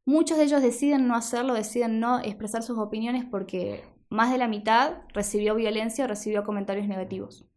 muchos 0.06 0.38
de 0.38 0.44
ellos 0.44 0.62
deciden 0.62 1.08
no 1.08 1.16
hacerlo, 1.16 1.56
deciden 1.56 2.00
no 2.00 2.20
expresar 2.20 2.62
sus 2.62 2.78
opiniones 2.78 3.26
porque 3.26 3.84
más 4.10 4.32
de 4.32 4.38
la 4.38 4.48
mitad 4.48 4.98
recibió 5.16 5.56
violencia 5.56 6.06
o 6.06 6.08
recibió 6.08 6.44
comentarios 6.44 6.88
negativos. 6.88 7.49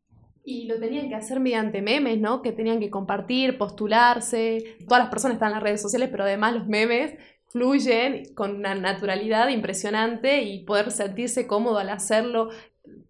Y 0.45 0.67
lo 0.67 0.79
tenían 0.81 1.09
que 1.09 1.15
hacer 1.15 1.39
mediante 1.39 1.83
memes, 1.83 2.19
¿no? 2.19 2.43
Que 2.43 2.53
tenían 2.53 2.81
que 2.81 2.91
compartir, 2.91 3.59
postularse. 3.59 4.77
Todas 4.89 5.05
las 5.05 5.11
personas 5.11 5.37
están 5.37 5.49
en 5.49 5.55
las 5.55 5.63
redes 5.63 5.83
sociales, 5.83 6.09
pero 6.11 6.25
además 6.25 6.55
los 6.55 6.67
memes 6.67 7.15
fluyen 7.53 8.35
con 8.35 8.57
una 8.57 8.75
naturalidad 8.75 9.49
impresionante 9.49 10.43
y 10.43 10.65
poder 10.65 10.91
sentirse 10.91 11.47
cómodo 11.47 11.79
al 11.79 11.91
hacerlo, 11.91 12.49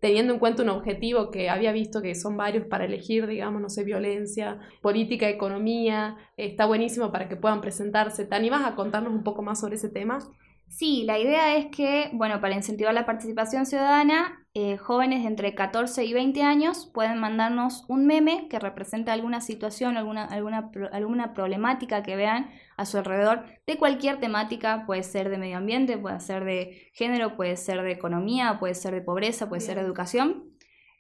teniendo 0.00 0.34
en 0.34 0.40
cuenta 0.40 0.64
un 0.64 0.68
objetivo 0.68 1.30
que 1.30 1.48
había 1.48 1.72
visto 1.72 2.02
que 2.02 2.14
son 2.16 2.36
varios 2.36 2.66
para 2.66 2.84
elegir, 2.84 3.26
digamos, 3.28 3.62
no 3.62 3.70
sé, 3.70 3.84
violencia, 3.84 4.58
política, 4.82 5.28
economía, 5.28 6.16
está 6.36 6.66
buenísimo 6.66 7.12
para 7.12 7.28
que 7.28 7.36
puedan 7.36 7.60
presentarse. 7.60 8.26
¿Te 8.26 8.34
animas 8.34 8.66
a 8.66 8.74
contarnos 8.74 9.12
un 9.12 9.22
poco 9.22 9.42
más 9.42 9.60
sobre 9.60 9.76
ese 9.76 9.88
tema? 9.88 10.18
Sí, 10.72 11.04
la 11.04 11.18
idea 11.18 11.54
es 11.56 11.66
que, 11.66 12.08
bueno, 12.14 12.40
para 12.40 12.54
incentivar 12.54 12.94
la 12.94 13.04
participación 13.04 13.66
ciudadana, 13.66 14.46
eh, 14.54 14.78
jóvenes 14.78 15.22
de 15.22 15.28
entre 15.28 15.54
14 15.54 16.02
y 16.06 16.14
20 16.14 16.42
años 16.42 16.90
pueden 16.94 17.18
mandarnos 17.18 17.84
un 17.88 18.06
meme 18.06 18.48
que 18.48 18.58
represente 18.58 19.10
alguna 19.10 19.42
situación, 19.42 19.98
alguna, 19.98 20.24
alguna, 20.24 20.70
alguna 20.92 21.34
problemática 21.34 22.02
que 22.02 22.16
vean 22.16 22.50
a 22.78 22.86
su 22.86 22.96
alrededor, 22.96 23.44
de 23.66 23.76
cualquier 23.76 24.18
temática, 24.18 24.84
puede 24.86 25.02
ser 25.02 25.28
de 25.28 25.36
medio 25.36 25.58
ambiente, 25.58 25.98
puede 25.98 26.20
ser 26.20 26.42
de 26.44 26.90
género, 26.94 27.36
puede 27.36 27.58
ser 27.58 27.82
de 27.82 27.92
economía, 27.92 28.56
puede 28.58 28.74
ser 28.74 28.94
de 28.94 29.02
pobreza, 29.02 29.50
puede 29.50 29.60
ser 29.60 29.74
de 29.76 29.82
educación. 29.82 30.51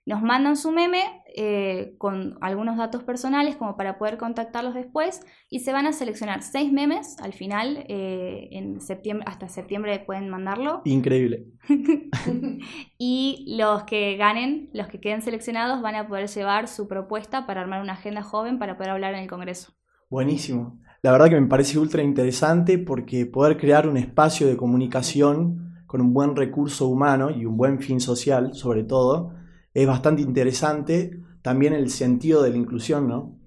Nos 0.04 0.20
mandan 0.20 0.56
su 0.56 0.72
meme 0.72 1.22
eh, 1.36 1.94
con 1.98 2.36
algunos 2.40 2.76
datos 2.76 3.04
personales 3.04 3.54
como 3.54 3.76
para 3.76 3.98
poder 3.98 4.18
contactarlos 4.18 4.74
después 4.74 5.20
y 5.48 5.60
se 5.60 5.72
van 5.72 5.86
a 5.86 5.92
seleccionar 5.92 6.42
seis 6.42 6.72
memes 6.72 7.16
al 7.20 7.32
final, 7.32 7.84
eh, 7.88 8.48
en 8.50 8.80
septiembre, 8.80 9.24
hasta 9.28 9.48
septiembre 9.48 10.00
pueden 10.00 10.28
mandarlo 10.28 10.82
Increíble. 10.84 11.46
y 12.98 13.54
los 13.56 13.84
que 13.84 14.16
ganen, 14.16 14.70
los 14.72 14.88
que 14.88 15.00
queden 15.00 15.22
seleccionados 15.22 15.80
van 15.82 15.94
a 15.94 16.08
poder 16.08 16.28
llevar 16.28 16.66
su 16.66 16.88
propuesta 16.88 17.46
para 17.46 17.60
armar 17.60 17.80
una 17.80 17.92
agenda 17.92 18.22
joven 18.22 18.58
para 18.58 18.76
poder 18.76 18.90
hablar 18.90 19.14
en 19.14 19.20
el 19.20 19.28
Congreso. 19.28 19.72
Buenísimo. 20.10 20.80
La 21.02 21.12
verdad 21.12 21.30
que 21.30 21.40
me 21.40 21.46
parece 21.46 21.78
ultra 21.78 22.02
interesante 22.02 22.78
porque 22.78 23.26
poder 23.26 23.56
crear 23.56 23.88
un 23.88 23.96
espacio 23.96 24.46
de 24.48 24.56
comunicación 24.56 25.84
con 25.86 26.00
un 26.00 26.12
buen 26.12 26.36
recurso 26.36 26.88
humano 26.88 27.30
y 27.30 27.44
un 27.44 27.56
buen 27.56 27.80
fin 27.80 28.00
social, 28.00 28.54
sobre 28.54 28.84
todo, 28.84 29.32
es 29.74 29.86
bastante 29.86 30.22
interesante. 30.22 31.18
También 31.42 31.72
el 31.72 31.90
sentido 31.90 32.42
de 32.42 32.50
la 32.50 32.56
inclusión, 32.56 33.08
¿no? 33.08 33.38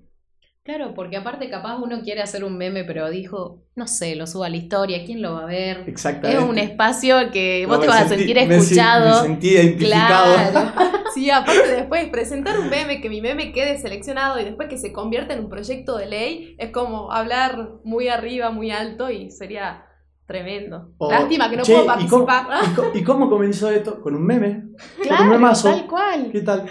Claro, 0.64 0.96
porque 0.96 1.16
aparte 1.16 1.48
capaz 1.48 1.78
uno 1.78 2.02
quiere 2.02 2.24
hacer 2.24 2.44
un 2.44 2.58
meme, 2.58 2.84
pero 2.84 3.08
dijo, 3.12 3.62
no 3.76 3.86
sé, 3.86 4.16
lo 4.16 4.26
suba 4.26 4.48
a 4.48 4.50
la 4.50 4.58
historia, 4.58 5.06
¿quién 5.06 5.22
lo 5.22 5.36
va 5.36 5.44
a 5.44 5.46
ver? 5.46 5.82
Es 5.82 5.88
Exactamente. 5.88 6.44
un 6.44 6.58
espacio 6.58 7.30
que 7.32 7.68
vos 7.68 7.78
No, 7.78 7.82
te 7.82 7.88
vas 7.88 8.06
a 8.06 8.08
sentir 8.08 8.36
escuchado. 8.40 9.22
Me 9.22 9.28
sentí 9.28 9.50
identificado. 9.50 10.34
Claro. 10.34 10.72
Sí, 11.14 11.30
aparte 11.30 11.68
después 11.70 12.10
presentar 12.10 12.60
un 12.60 12.70
meme, 12.70 13.00
que 13.00 13.10
mi 13.10 13.22
meme 13.22 13.54
quede 13.54 13.78
seleccionado 13.78 14.38
y 14.38 14.44
después 14.44 14.68
que 14.68 14.78
se 14.78 14.92
convierta 14.92 15.34
en 15.34 15.46
un 15.46 15.50
proyecto 15.50 15.96
de 15.96 16.08
ley, 16.08 16.56
es 16.58 16.72
como 16.72 17.10
hablar 17.10 17.70
muy 17.86 18.10
arriba, 18.10 18.50
muy 18.50 18.70
alto 18.70 19.10
y 19.10 19.32
sería 19.32 19.85
tremendo. 20.26 20.92
O, 20.98 21.12
Lástima 21.12 21.50
que 21.50 21.58
no 21.58 21.64
"Che, 21.64 21.74
puedo 21.74 22.00
¿y 22.00 22.08
cómo- 22.08 22.26
participar. 22.26 22.64
¿Y 22.72 22.76
co- 22.76 22.92
¿Y 23.00 23.04
cómo 23.04 23.30
comenzó 23.30 23.70
esto? 23.70 24.02
Con 24.02 24.16
un 24.16 24.26
meme. 24.26 24.50
Con 24.52 24.72
un 24.72 24.78
Claro, 25.08 25.26
memazo. 25.26 25.70
tal 25.70 25.88
cual. 25.88 26.30
¿Qué 26.32 26.42
tal? 26.42 26.66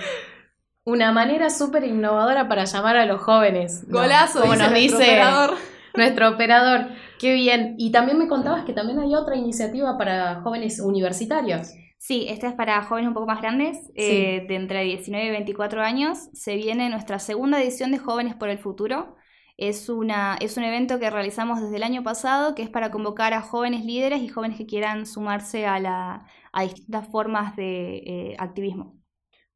Una 0.86 1.12
manera 1.12 1.48
súper 1.50 1.84
innovadora 1.84 2.46
para 2.48 2.64
llamar 2.64 2.96
a 2.96 3.06
los 3.06 3.20
jóvenes. 3.22 3.84
¿no? 3.88 4.00
Golazo, 4.00 4.40
como 4.40 4.52
dice 4.52 4.62
nos 4.64 4.70
nuestro 4.72 4.98
dice 4.98 5.10
operador. 5.10 5.54
nuestro 5.96 6.28
operador. 6.28 6.86
Qué 7.18 7.32
bien. 7.34 7.74
Y 7.78 7.90
también 7.90 8.18
me 8.18 8.28
contabas 8.28 8.64
que 8.64 8.74
también 8.74 8.98
hay 8.98 9.14
otra 9.14 9.36
iniciativa 9.36 9.96
para 9.96 10.42
jóvenes 10.42 10.80
universitarios. 10.80 11.72
Sí, 11.96 12.26
esta 12.28 12.48
es 12.48 12.54
para 12.54 12.82
jóvenes 12.82 13.08
un 13.08 13.14
poco 13.14 13.26
más 13.26 13.40
grandes, 13.40 13.78
eh, 13.94 14.44
de 14.46 14.56
entre 14.56 14.82
19 14.84 15.26
y 15.26 15.30
24 15.30 15.80
años. 15.80 16.18
Se 16.34 16.56
viene 16.56 16.90
nuestra 16.90 17.18
segunda 17.18 17.62
edición 17.62 17.92
de 17.92 17.98
Jóvenes 17.98 18.34
por 18.34 18.50
el 18.50 18.58
Futuro. 18.58 19.16
Es, 19.56 19.88
una, 19.88 20.36
es 20.40 20.56
un 20.56 20.64
evento 20.64 20.98
que 20.98 21.10
realizamos 21.10 21.60
desde 21.60 21.76
el 21.76 21.84
año 21.84 22.02
pasado, 22.02 22.54
que 22.54 22.62
es 22.62 22.70
para 22.70 22.90
convocar 22.90 23.32
a 23.34 23.40
jóvenes 23.42 23.84
líderes 23.84 24.20
y 24.22 24.28
jóvenes 24.28 24.58
que 24.58 24.66
quieran 24.66 25.06
sumarse 25.06 25.66
a, 25.66 25.78
la, 25.80 26.26
a 26.52 26.62
distintas 26.62 27.08
formas 27.08 27.54
de 27.56 27.98
eh, 27.98 28.36
activismo. 28.38 29.03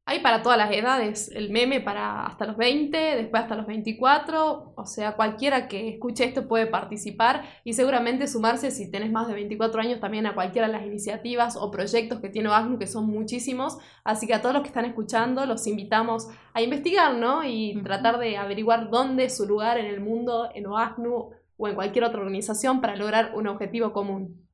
Hay 0.09 0.21
para 0.21 0.41
todas 0.41 0.57
las 0.57 0.71
edades, 0.71 1.29
el 1.35 1.51
meme 1.51 1.81
para 1.81 2.25
hasta 2.25 2.47
los 2.47 2.57
20, 2.57 2.97
después 2.97 3.43
hasta 3.43 3.55
los 3.55 3.67
24, 3.67 4.73
o 4.75 4.85
sea, 4.87 5.15
cualquiera 5.15 5.67
que 5.67 5.87
escuche 5.87 6.23
esto 6.23 6.47
puede 6.47 6.65
participar 6.65 7.43
y 7.63 7.73
seguramente 7.73 8.25
sumarse 8.25 8.71
si 8.71 8.89
tenés 8.89 9.11
más 9.11 9.27
de 9.27 9.35
24 9.35 9.81
años 9.81 9.99
también 9.99 10.25
a 10.25 10.33
cualquiera 10.33 10.65
de 10.65 10.73
las 10.73 10.83
iniciativas 10.83 11.55
o 11.55 11.69
proyectos 11.69 12.21
que 12.21 12.29
tiene 12.29 12.49
OACNU, 12.49 12.79
que 12.79 12.87
son 12.87 13.05
muchísimos, 13.05 13.77
así 14.03 14.25
que 14.25 14.33
a 14.33 14.41
todos 14.41 14.55
los 14.55 14.63
que 14.63 14.69
están 14.69 14.85
escuchando 14.85 15.45
los 15.45 15.67
invitamos 15.67 16.27
a 16.55 16.63
investigar, 16.63 17.13
¿no? 17.13 17.43
Y 17.43 17.79
tratar 17.83 18.17
de 18.17 18.35
averiguar 18.35 18.89
dónde 18.89 19.25
es 19.25 19.37
su 19.37 19.45
lugar 19.45 19.77
en 19.77 19.85
el 19.85 20.01
mundo, 20.01 20.49
en 20.55 20.65
OACNU 20.65 21.33
o 21.55 21.67
en 21.67 21.75
cualquier 21.75 22.05
otra 22.05 22.19
organización 22.19 22.81
para 22.81 22.95
lograr 22.95 23.33
un 23.35 23.45
objetivo 23.45 23.93
común. 23.93 24.49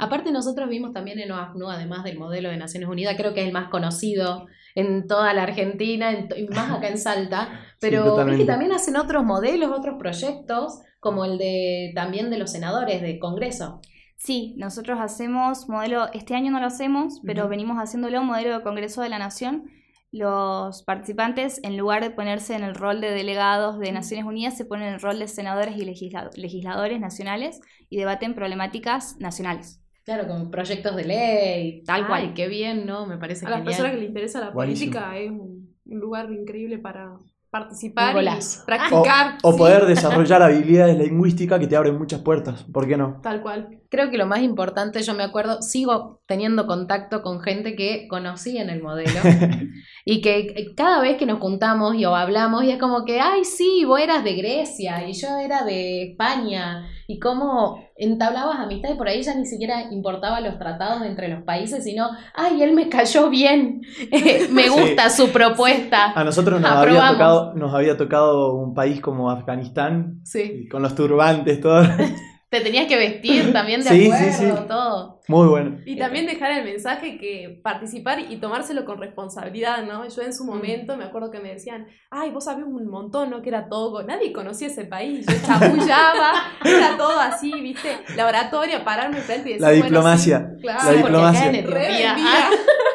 Aparte 0.00 0.30
nosotros 0.30 0.68
vimos 0.68 0.92
también 0.92 1.18
en 1.18 1.32
OACNU, 1.32 1.68
además 1.68 2.04
del 2.04 2.16
modelo 2.16 2.48
de 2.48 2.56
Naciones 2.56 2.88
Unidas, 2.88 3.16
creo 3.16 3.34
que 3.34 3.40
es 3.40 3.48
el 3.48 3.52
más 3.52 3.70
conocido 3.70 4.46
en 4.80 5.06
toda 5.06 5.32
la 5.34 5.42
Argentina 5.42 6.10
en 6.12 6.28
y 6.36 6.46
más 6.48 6.70
acá 6.70 6.88
en 6.88 6.98
Salta, 6.98 7.48
pero 7.80 8.14
que 8.38 8.44
también 8.44 8.72
hacen 8.72 8.96
otros 8.96 9.24
modelos, 9.24 9.70
otros 9.70 9.96
proyectos, 9.98 10.80
como 11.00 11.24
el 11.24 11.38
de 11.38 11.92
también 11.94 12.30
de 12.30 12.38
los 12.38 12.50
senadores 12.52 13.00
del 13.02 13.18
Congreso. 13.18 13.80
Sí, 14.16 14.54
nosotros 14.56 14.98
hacemos 15.00 15.68
modelo, 15.68 16.08
este 16.12 16.34
año 16.34 16.50
no 16.50 16.58
lo 16.60 16.66
hacemos, 16.66 17.20
pero 17.24 17.48
venimos 17.48 17.76
haciéndolo 17.78 18.22
modelo 18.22 18.56
de 18.56 18.62
Congreso 18.64 19.00
de 19.02 19.08
la 19.08 19.18
Nación. 19.18 19.70
Los 20.10 20.82
participantes, 20.84 21.60
en 21.62 21.76
lugar 21.76 22.02
de 22.02 22.10
ponerse 22.10 22.54
en 22.56 22.64
el 22.64 22.74
rol 22.74 23.00
de 23.00 23.10
delegados 23.10 23.78
de 23.78 23.92
Naciones 23.92 24.24
Unidas, 24.26 24.56
se 24.56 24.64
ponen 24.64 24.88
en 24.88 24.94
el 24.94 25.00
rol 25.00 25.18
de 25.18 25.28
senadores 25.28 25.76
y 25.76 25.84
legisla- 25.84 26.30
legisladores 26.34 26.98
nacionales 26.98 27.60
y 27.90 27.96
debaten 27.98 28.34
problemáticas 28.34 29.16
nacionales. 29.20 29.80
Claro, 30.08 30.26
con 30.26 30.50
proyectos 30.50 30.96
de 30.96 31.04
ley. 31.04 31.82
Tal 31.84 32.00
Ay, 32.00 32.06
cual. 32.06 32.34
qué 32.34 32.48
bien, 32.48 32.86
¿no? 32.86 33.04
Me 33.04 33.18
parece 33.18 33.44
A 33.44 33.50
las 33.50 33.60
personas 33.60 33.92
que 33.92 33.98
les 33.98 34.08
interesa 34.08 34.40
la 34.40 34.50
Buenísimo. 34.50 34.90
política 34.92 35.18
es 35.18 35.30
un, 35.30 35.76
un 35.84 36.00
lugar 36.00 36.32
increíble 36.32 36.78
para 36.78 37.18
participar 37.50 38.16
y 38.24 38.26
practicar. 38.64 39.36
O 39.42 39.52
sí, 39.52 39.58
poder 39.58 39.84
desarrollar 39.84 40.40
habilidades 40.44 40.96
lingüísticas 40.96 41.60
que 41.60 41.66
te 41.66 41.76
abren 41.76 41.98
muchas 41.98 42.22
puertas. 42.22 42.64
¿Por 42.64 42.88
qué 42.88 42.96
no? 42.96 43.20
Tal 43.20 43.42
cual. 43.42 43.82
Creo 43.90 44.10
que 44.10 44.18
lo 44.18 44.26
más 44.26 44.40
importante, 44.42 45.02
yo 45.02 45.14
me 45.14 45.22
acuerdo, 45.22 45.62
sigo 45.62 46.20
teniendo 46.26 46.66
contacto 46.66 47.22
con 47.22 47.40
gente 47.40 47.74
que 47.74 48.06
conocí 48.06 48.58
en 48.58 48.68
el 48.68 48.82
modelo 48.82 49.20
y 50.04 50.20
que 50.20 50.74
cada 50.76 51.00
vez 51.00 51.16
que 51.16 51.24
nos 51.24 51.38
juntamos 51.40 51.94
y 51.94 52.04
o 52.04 52.14
hablamos 52.14 52.64
y 52.64 52.70
es 52.70 52.78
como 52.78 53.06
que, 53.06 53.18
ay, 53.20 53.44
sí, 53.44 53.84
vos 53.86 53.98
eras 53.98 54.24
de 54.24 54.34
Grecia 54.34 55.08
y 55.08 55.14
yo 55.14 55.38
era 55.38 55.64
de 55.64 56.02
España 56.10 56.86
y 57.06 57.18
cómo 57.18 57.82
entablabas 57.96 58.58
amistad 58.58 58.90
y 58.92 58.98
por 58.98 59.08
ahí 59.08 59.22
ya 59.22 59.34
ni 59.34 59.46
siquiera 59.46 59.90
importaba 59.90 60.40
los 60.40 60.58
tratados 60.58 61.02
entre 61.06 61.28
los 61.28 61.42
países, 61.44 61.82
sino, 61.82 62.10
ay, 62.34 62.62
él 62.62 62.74
me 62.74 62.90
cayó 62.90 63.30
bien, 63.30 63.80
me 64.52 64.64
Sí. 64.64 64.68
gusta 64.68 65.08
su 65.08 65.30
propuesta. 65.30 66.12
A 66.14 66.24
nosotros 66.24 66.60
nos 66.60 66.70
había, 66.70 67.08
tocado, 67.12 67.54
nos 67.54 67.74
había 67.74 67.96
tocado 67.96 68.52
un 68.54 68.74
país 68.74 69.00
como 69.00 69.30
Afganistán, 69.30 70.20
Sí. 70.24 70.68
con 70.70 70.82
los 70.82 70.94
turbantes, 70.94 71.58
todo. 71.62 71.80
Te 72.50 72.62
tenías 72.62 72.86
que 72.86 72.96
vestir 72.96 73.52
también 73.52 73.82
de 73.82 73.90
Sí, 73.90 74.04
sí, 74.06 74.10
acuerdo, 74.10 74.56
sí. 74.62 74.68
todo. 74.68 75.20
Muy 75.28 75.46
bueno. 75.48 75.78
Y 75.84 75.98
también 75.98 76.24
dejar 76.24 76.52
el 76.52 76.64
mensaje 76.64 77.18
que 77.18 77.60
participar 77.62 78.20
y 78.20 78.36
tomárselo 78.38 78.86
con 78.86 78.98
responsabilidad, 78.98 79.84
¿no? 79.84 80.08
Yo 80.08 80.22
en 80.22 80.32
su 80.32 80.44
momento 80.46 80.96
me 80.96 81.04
acuerdo 81.04 81.30
que 81.30 81.40
me 81.40 81.50
decían, 81.52 81.86
ay, 82.10 82.30
vos 82.30 82.44
sabés 82.46 82.64
un 82.64 82.88
montón, 82.88 83.28
¿no? 83.28 83.42
Que 83.42 83.50
era 83.50 83.68
Togo. 83.68 84.02
Nadie 84.02 84.32
conocía 84.32 84.68
ese 84.68 84.86
país. 84.86 85.26
Yo 85.26 85.34
chamullaba, 85.46 86.32
era 86.64 86.96
todo 86.96 87.20
así, 87.20 87.52
¿viste? 87.60 87.98
La 88.16 88.26
oratoria, 88.26 88.82
pararme 88.84 89.18
frente 89.20 89.50
y 89.50 89.52
decir, 89.54 89.60
La 89.60 89.68
bueno, 89.68 89.84
diplomacia. 89.84 90.50
sí, 90.56 90.62
claro, 90.62 90.78
La 90.78 90.84
porque 90.84 90.96
acá 90.96 91.06
diplomacia. 91.06 91.48
en 91.50 91.54
Etiopía. 91.56 92.16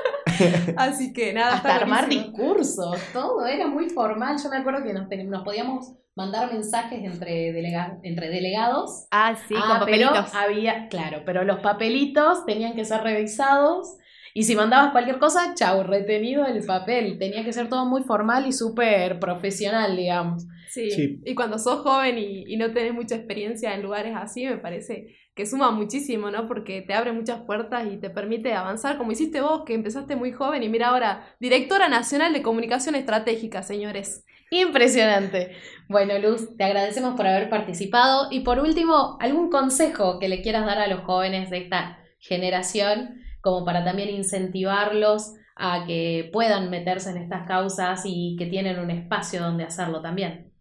Así 0.77 1.13
que 1.13 1.33
nada, 1.33 1.55
hasta 1.55 1.75
armar 1.75 2.05
buenísimo. 2.07 2.31
discursos, 2.37 2.97
todo 3.13 3.45
era 3.45 3.67
muy 3.67 3.89
formal. 3.89 4.37
Yo 4.41 4.49
me 4.49 4.57
acuerdo 4.57 4.83
que 4.83 4.93
nos, 4.93 5.07
nos 5.29 5.43
podíamos 5.43 5.93
mandar 6.15 6.51
mensajes 6.53 7.03
entre, 7.03 7.51
delega- 7.51 7.97
entre 8.03 8.29
delegados. 8.29 9.07
Ah, 9.11 9.35
sí, 9.47 9.55
Ah, 9.57 9.77
con 9.79 9.85
pero 9.87 10.07
papelitos. 10.09 10.35
había, 10.35 10.87
claro, 10.87 11.23
pero 11.25 11.43
los 11.43 11.59
papelitos 11.59 12.45
tenían 12.45 12.73
que 12.75 12.85
ser 12.85 13.01
revisados. 13.01 13.97
Y 14.33 14.43
si 14.43 14.55
mandabas 14.55 14.91
cualquier 14.91 15.19
cosa, 15.19 15.53
chau, 15.55 15.83
retenido 15.83 16.45
el 16.45 16.65
papel. 16.65 17.19
Tenía 17.19 17.43
que 17.43 17.53
ser 17.53 17.69
todo 17.69 17.85
muy 17.85 18.03
formal 18.03 18.47
y 18.47 18.51
súper 18.51 19.19
profesional, 19.19 19.95
digamos. 19.95 20.45
Sí. 20.69 20.89
Sí. 20.89 21.21
y 21.23 21.35
cuando 21.35 21.59
sos 21.59 21.81
joven 21.81 22.17
y, 22.17 22.51
y 22.51 22.57
no 22.57 22.73
tenés 22.73 22.95
mucha 22.95 23.15
experiencia 23.15 23.75
en 23.75 23.83
lugares 23.83 24.15
así, 24.15 24.43
me 24.47 24.57
parece 24.57 25.15
que 25.35 25.45
suma 25.45 25.71
muchísimo, 25.71 26.31
¿no? 26.31 26.47
Porque 26.47 26.81
te 26.81 26.93
abre 26.93 27.11
muchas 27.11 27.41
puertas 27.41 27.85
y 27.91 27.97
te 27.97 28.09
permite 28.09 28.53
avanzar, 28.53 28.97
como 28.97 29.11
hiciste 29.11 29.41
vos, 29.41 29.63
que 29.65 29.73
empezaste 29.73 30.15
muy 30.15 30.31
joven 30.31 30.63
y 30.63 30.69
mira 30.69 30.89
ahora, 30.89 31.35
directora 31.39 31.89
nacional 31.89 32.33
de 32.33 32.41
comunicación 32.41 32.95
estratégica, 32.95 33.63
señores. 33.63 34.25
Impresionante. 34.51 35.55
Bueno, 35.89 36.17
Luz, 36.19 36.55
te 36.55 36.63
agradecemos 36.63 37.15
por 37.15 37.25
haber 37.25 37.49
participado. 37.49 38.27
Y 38.29 38.41
por 38.41 38.59
último, 38.59 39.17
¿algún 39.19 39.49
consejo 39.49 40.19
que 40.19 40.29
le 40.29 40.41
quieras 40.41 40.65
dar 40.65 40.77
a 40.77 40.87
los 40.87 41.01
jóvenes 41.01 41.49
de 41.49 41.57
esta 41.57 41.99
generación, 42.19 43.21
como 43.43 43.65
para 43.65 43.83
también 43.83 44.09
incentivarlos 44.09 45.33
a 45.55 45.85
que 45.85 46.29
puedan 46.31 46.69
meterse 46.69 47.11
en 47.11 47.17
estas 47.17 47.45
causas 47.45 48.03
y 48.05 48.35
que 48.39 48.45
tienen 48.47 48.79
un 48.79 48.89
espacio 48.89 49.41
donde 49.41 49.65
hacerlo 49.65 50.01
también? 50.01 50.51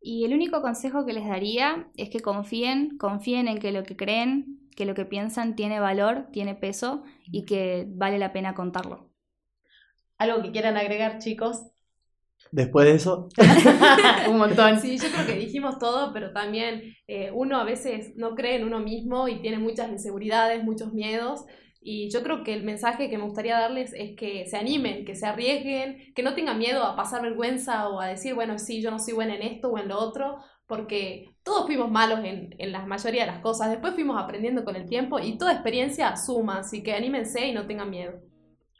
Y 0.00 0.24
el 0.24 0.34
único 0.34 0.60
consejo 0.60 1.06
que 1.06 1.14
les 1.14 1.26
daría 1.26 1.88
es 1.96 2.10
que 2.10 2.20
confíen, 2.20 2.98
confíen 2.98 3.46
en 3.46 3.58
que 3.58 3.72
lo 3.72 3.84
que 3.84 3.96
creen, 3.96 4.68
que 4.76 4.84
lo 4.84 4.94
que 4.94 5.06
piensan 5.06 5.54
tiene 5.54 5.78
valor, 5.78 6.26
tiene 6.32 6.56
peso 6.56 7.04
y 7.26 7.46
que 7.46 7.86
vale 7.88 8.18
la 8.18 8.32
pena 8.32 8.54
contarlo. 8.54 9.08
¿Algo 10.18 10.42
que 10.42 10.50
quieran 10.50 10.76
agregar, 10.76 11.20
chicos? 11.20 11.62
Después 12.50 12.86
de 12.86 12.94
eso, 12.96 13.28
Un 14.28 14.38
montón. 14.38 14.80
Sí, 14.80 14.98
yo 14.98 15.08
creo 15.08 15.26
que 15.26 15.36
dijimos 15.36 15.78
todo, 15.78 16.12
pero 16.12 16.32
también 16.32 16.94
eh, 17.06 17.30
uno 17.32 17.58
a 17.58 17.64
veces 17.64 18.14
no 18.16 18.34
cree 18.34 18.56
en 18.56 18.64
uno 18.64 18.80
mismo 18.80 19.28
y 19.28 19.40
tiene 19.40 19.58
muchas 19.58 19.90
inseguridades, 19.90 20.64
muchos 20.64 20.92
miedos. 20.92 21.44
Y 21.86 22.10
yo 22.10 22.22
creo 22.22 22.42
que 22.42 22.54
el 22.54 22.64
mensaje 22.64 23.10
que 23.10 23.18
me 23.18 23.24
gustaría 23.24 23.58
darles 23.58 23.92
es 23.92 24.16
que 24.16 24.46
se 24.46 24.56
animen, 24.56 25.04
que 25.04 25.14
se 25.14 25.26
arriesguen, 25.26 26.14
que 26.14 26.22
no 26.22 26.34
tengan 26.34 26.58
miedo 26.58 26.82
a 26.82 26.96
pasar 26.96 27.20
vergüenza 27.20 27.90
o 27.90 28.00
a 28.00 28.06
decir, 28.06 28.34
bueno, 28.34 28.58
sí, 28.58 28.80
yo 28.80 28.90
no 28.90 28.98
soy 28.98 29.12
buena 29.12 29.36
en 29.36 29.42
esto 29.42 29.68
o 29.68 29.78
en 29.78 29.88
lo 29.88 29.98
otro, 29.98 30.38
porque 30.66 31.36
todos 31.42 31.66
fuimos 31.66 31.90
malos 31.90 32.20
en, 32.24 32.54
en 32.58 32.72
la 32.72 32.86
mayoría 32.86 33.26
de 33.26 33.32
las 33.32 33.40
cosas. 33.40 33.70
Después 33.70 33.94
fuimos 33.94 34.18
aprendiendo 34.18 34.64
con 34.64 34.76
el 34.76 34.88
tiempo 34.88 35.20
y 35.20 35.36
toda 35.36 35.52
experiencia 35.52 36.16
suma, 36.16 36.60
así 36.60 36.82
que 36.82 36.94
anímense 36.94 37.46
y 37.46 37.52
no 37.52 37.66
tengan 37.66 37.90
miedo. 37.90 38.14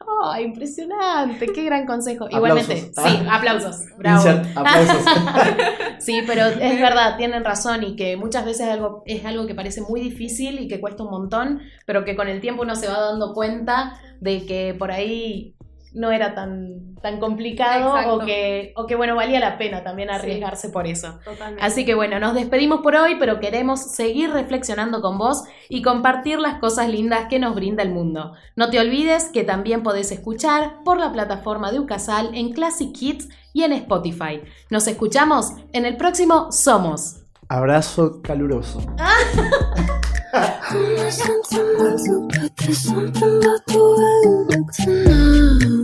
¡Oh, 0.07 0.37
impresionante! 0.39 1.47
¡Qué 1.53 1.65
gran 1.65 1.87
consejo! 1.87 2.25
Aplausos. 2.27 2.69
Igualmente, 2.69 2.93
Ah. 2.97 3.09
sí, 3.09 3.19
aplausos. 3.31 3.77
Bravo. 3.99 4.17
insert 4.19 4.57
aplausos. 4.57 5.05
Sí, 5.99 6.21
pero 6.27 6.45
es 6.47 6.81
verdad, 6.81 7.17
tienen 7.17 7.45
razón 7.45 7.83
y 7.83 7.97
que 7.97 8.17
muchas 8.19 8.45
veces 8.45 8.69
algo, 8.69 9.03
es 9.07 9.25
algo 9.25 9.47
que 9.47 9.55
parece 9.55 9.81
muy 9.81 10.01
difícil 10.03 10.61
y 10.61 10.69
que 10.69 10.79
cuesta 10.79 11.03
un 11.03 11.11
montón, 11.11 11.63
pero 11.87 12.05
que 12.05 12.15
con 12.15 12.29
el 12.29 12.43
tiempo 12.43 12.63
uno 12.63 12.77
se 12.77 12.89
va 12.89 13.01
dando 13.01 13.33
cuenta 13.33 13.99
de 14.21 14.45
que 14.45 14.75
por 14.79 14.91
ahí 14.93 15.54
no 15.95 16.11
era 16.11 16.35
tan, 16.35 16.97
tan 17.01 17.21
complicado 17.21 17.97
Exacto. 17.97 18.15
o 18.15 18.27
que, 18.27 18.73
o 18.77 18.87
que, 18.87 18.97
bueno, 18.97 19.15
valía 19.15 19.41
la 19.41 19.57
pena 19.57 19.85
también 19.85 20.11
arriesgarse 20.11 20.69
por 20.69 20.87
eso. 20.87 21.19
Totalmente. 21.25 21.65
Así 21.65 21.85
que 21.85 21.95
bueno, 21.95 22.19
nos 22.19 22.35
despedimos 22.35 22.81
por 22.81 22.97
hoy, 22.97 23.17
pero 23.19 23.41
queremos 23.41 23.81
seguir 23.81 24.31
reflexionando 24.31 25.01
con 25.01 25.19
vos 25.19 25.45
y 25.69 25.83
compartir 25.83 26.41
las 26.41 26.59
cosas 26.59 26.89
lindas 26.89 27.27
que 27.31 27.39
nos 27.39 27.55
brinda 27.55 27.83
el 27.83 27.91
mundo. 27.91 28.33
No 28.57 28.71
te 28.71 28.81
olvides 28.81 29.31
que 29.33 29.45
también 29.45 29.83
podés 29.83 30.11
escuchar 30.11 30.79
por 30.85 30.99
la 30.99 31.13
plataforma 31.13 31.71
de 31.71 31.79
Ucasal 31.79 32.31
en 32.35 32.53
Classic 32.53 32.93
Kids 32.93 33.29
y 33.53 33.63
en 33.63 33.73
Spotify. 33.73 34.43
Nos 34.69 34.89
escuchamos 34.89 35.53
en 35.73 35.87
el 35.87 35.97
próximo 35.97 36.51
Somos. 36.51 37.21
Abrazo 37.49 38.21
caluroso. 38.23 38.81